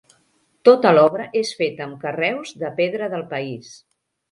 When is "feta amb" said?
1.59-2.01